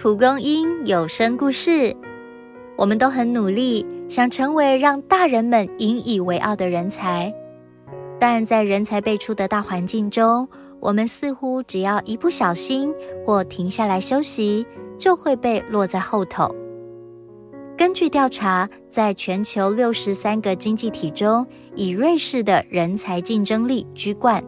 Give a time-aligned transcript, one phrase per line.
[0.00, 1.92] 蒲公英有声故事。
[2.76, 7.34] 我们都很努力，想成为让大人们引以为傲的人才，
[8.16, 10.48] 但在人才辈出的大环境中，
[10.78, 12.94] 我们似乎只要一不小心
[13.26, 14.64] 或停下来休息，
[14.96, 16.54] 就会被落在后头。
[17.76, 21.44] 根据调查，在全球六十三个经济体中，
[21.74, 24.40] 以瑞士的人才竞争力居冠。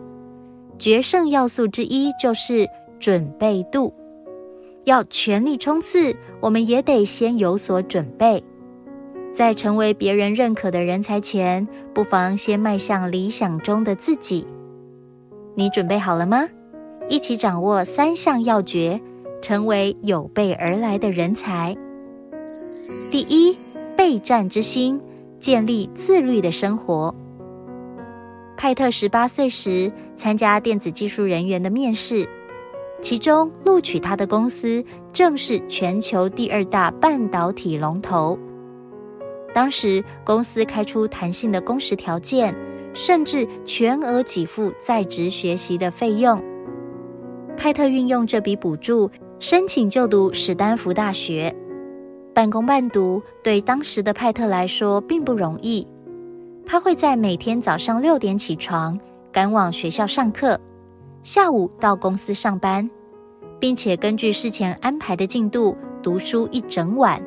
[0.78, 2.68] 决胜要素之一就是
[3.00, 3.92] 准备度。
[4.84, 8.42] 要全力冲刺，我们也得先有所准备。
[9.32, 14.46] 在成为别人认可的人才前，不妨先迈向理想中的自己。
[15.54, 16.48] 你准备好了吗？
[17.08, 19.00] 一起掌握三项要诀，
[19.40, 21.76] 成为有备而来的人才。
[23.10, 23.56] 第一，
[23.96, 25.00] 备战之心，
[25.38, 27.14] 建立自律的生活。
[28.56, 32.28] 派特十八岁时参加电子技术人员的面试。
[33.00, 38.38] 其中录取他的公司正是全球第二大半导体龙头。
[39.52, 42.54] 当时公司开出弹性的工时条件，
[42.94, 46.40] 甚至全额给付在职学习的费用。
[47.56, 51.54] 派特运用这笔补助申请就读史丹福大学，
[52.32, 55.86] 半工半读对当时的派特来说并不容易。
[56.64, 58.98] 他会在每天早上六点起床，
[59.32, 60.58] 赶往学校上课。
[61.22, 62.88] 下午到公司上班，
[63.58, 67.22] 并且根据事前安排的进度读书一整晚。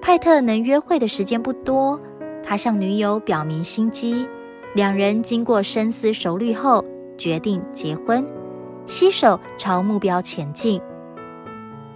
[0.00, 2.00] 派特能约会的时间不多，
[2.44, 4.28] 他向女友表明心机，
[4.74, 6.84] 两人经过深思熟虑后
[7.18, 8.24] 决定结婚，
[8.86, 10.80] 携手朝目标前进。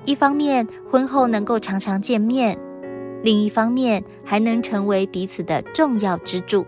[0.05, 2.59] 一方面婚后能够常常见面，
[3.23, 6.67] 另一方面还能成为彼此的重要支柱。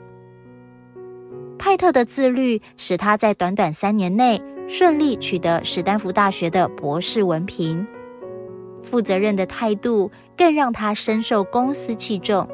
[1.68, 7.86] 派特的自律使他在短短三年内顺利取得史丹福大学的博士文凭，
[8.82, 12.48] 负责任的态度更让他深受公司器重。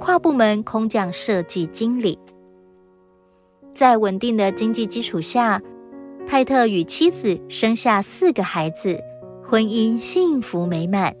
[0.00, 2.18] 跨部门空降设计经理，
[3.72, 5.62] 在稳定的经济基础下，
[6.26, 8.98] 派特与妻子生下四个孩子，
[9.44, 11.14] 婚姻幸福美满。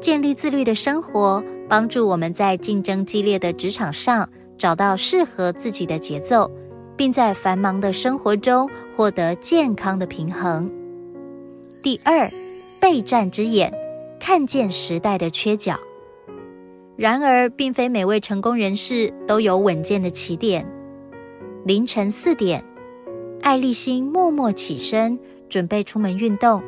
[0.00, 4.28] 建立自律的生活，帮助我们在竞争激烈的职场上。
[4.58, 6.50] 找到适合自己的节奏，
[6.96, 10.70] 并在繁忙的生活中获得健康的平衡。
[11.82, 12.28] 第二，
[12.80, 13.72] 备战之眼，
[14.18, 15.78] 看见时代的缺角。
[16.96, 20.66] 然而，并非每位成功人士都有稳健的起点。
[21.64, 22.64] 凌晨四点，
[23.42, 25.18] 艾丽欣默默起身，
[25.48, 26.62] 准备出门运动。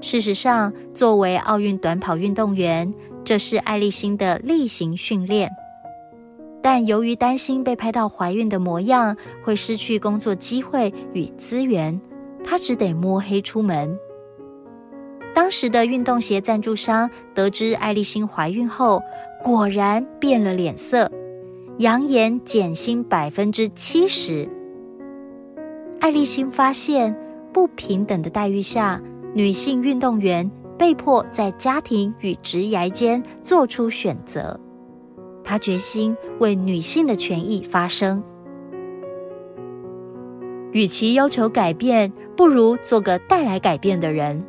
[0.00, 2.92] 事实上，作为奥运短跑运动员，
[3.24, 5.50] 这是艾丽欣的例行训练。
[6.70, 11.98] 但由于担心被拍到怀孕的模样会失去工作机会与资源，
[12.44, 13.98] 她只得摸黑出门。
[15.34, 19.02] 当时的运动鞋赞助商得知艾丽欣怀孕后，
[19.42, 21.10] 果然变了脸色，
[21.78, 24.46] 扬言减薪百分之七十。
[26.00, 27.16] 艾丽欣发现
[27.50, 29.00] 不平等的待遇下，
[29.32, 34.60] 女性运动员被迫在家庭与职业间做出选择。
[35.48, 38.22] 他决心为女性的权益发声。
[40.72, 44.44] 与其要求改变，不如做个带来改变的人。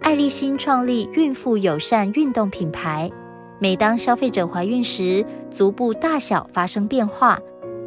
[0.00, 3.10] 爱丽欣创立孕妇友善运动品牌。
[3.58, 7.38] 每当消费者怀孕时，足部大小发生变化，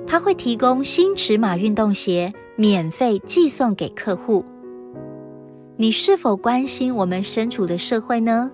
[0.06, 4.46] 他会提供新尺码运动鞋，免费寄送给客户。
[5.78, 8.52] 你是否关心我们身处的社会呢？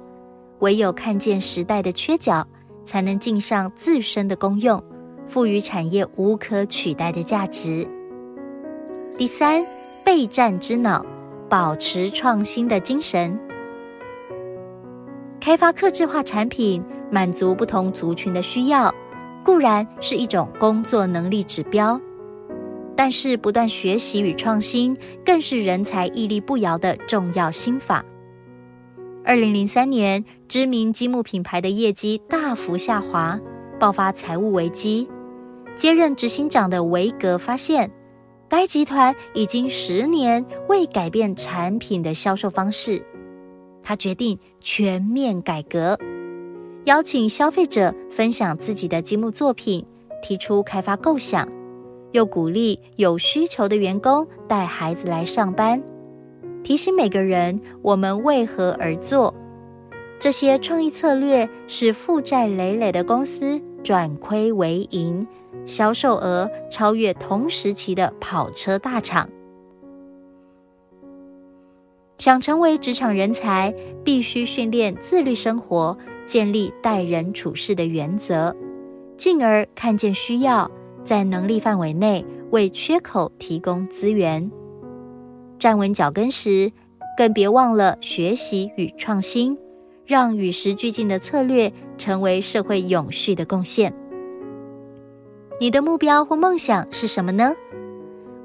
[0.59, 2.47] 唯有看见时代的缺角。
[2.85, 4.81] 才能尽上自身的功用，
[5.27, 7.87] 赋予产业无可取代的价值。
[9.17, 9.61] 第三，
[10.05, 11.05] 备战之脑，
[11.49, 13.39] 保持创新的精神，
[15.39, 18.93] 开发客制化产品，满足不同族群的需要，
[19.43, 21.99] 固然是一种工作能力指标，
[22.95, 28.03] 但是不断学习与创新，更是人才屹立不摇的重要心法。
[29.25, 33.39] 二零零三年，知名积木品牌的业绩大幅下滑，
[33.79, 35.07] 爆发财务危机。
[35.77, 37.89] 接任执行长的维格发现，
[38.49, 43.01] 该集团已经十年未改变产品的销售方式。
[43.81, 45.97] 他决定全面改革，
[46.83, 49.85] 邀请消费者分享自己的积木作品，
[50.21, 51.47] 提出开发构想，
[52.11, 55.81] 又鼓励有需求的员工带孩子来上班。
[56.63, 59.33] 提醒每个人，我们为何而做？
[60.19, 65.27] 这些创意策略使负债累累的公司转亏为盈，
[65.65, 69.29] 销售额超越同时期的跑车大厂。
[72.17, 78.55] 想成为职场人才，必须训练自律生活，建立待人处事的原则，
[79.17, 80.71] 进而看见需要，
[81.03, 84.49] 在能力范围内为缺口提供资源。
[85.63, 86.73] 站稳脚跟时，
[87.15, 89.57] 更别忘了学习与创新，
[90.05, 93.93] 让与时俱进的策略成为社会永续的贡献。
[95.61, 97.53] 你的目标或梦想是什么呢？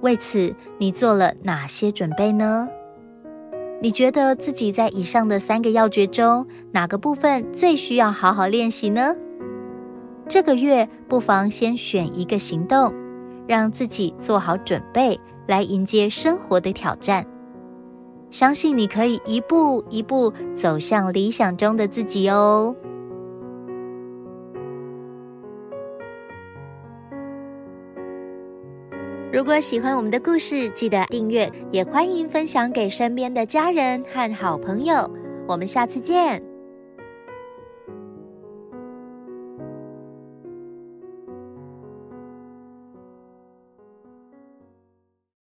[0.01, 2.69] 为此，你做了哪些准备呢？
[3.83, 9.17] 你觉得自己在以上的三个要诀中，哪个部分最需要好好练习呢？
[10.29, 12.95] 这个月不妨先选一个行动，
[13.49, 15.19] 让自己做好准备，
[15.49, 17.27] 来迎接生活的挑战。
[18.31, 22.77] 相信你可以一步一步走向理想中的自己哦。
[29.33, 35.11] 如果喜欢我们的故事，记得订阅，也欢迎分享给身边的家人和好朋友。
[35.47, 36.48] 我们下次见。